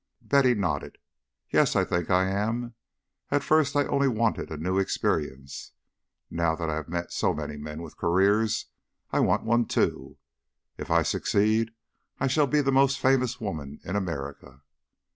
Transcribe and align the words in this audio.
Betty 0.23 0.55
nodded. 0.55 0.97
"Yes, 1.51 1.75
I 1.75 1.85
think 1.85 2.09
I 2.09 2.25
am. 2.27 2.73
At 3.29 3.43
first 3.43 3.75
I 3.75 3.85
only 3.85 4.07
wanted 4.07 4.49
a 4.49 4.57
new 4.57 4.79
experience. 4.79 5.73
Now 6.31 6.55
that 6.55 6.71
I 6.71 6.75
have 6.77 6.89
met 6.89 7.13
so 7.13 7.35
many 7.35 7.55
men 7.55 7.83
with 7.83 7.97
careers, 7.97 8.65
I 9.11 9.19
want 9.19 9.43
one 9.43 9.67
too. 9.67 10.17
If 10.75 10.89
I 10.89 11.03
succeed, 11.03 11.69
I 12.19 12.25
shall 12.25 12.47
be 12.47 12.61
the 12.61 12.71
most 12.71 12.97
famous 12.99 13.39
woman 13.39 13.79
in 13.83 13.95
America." 13.95 14.63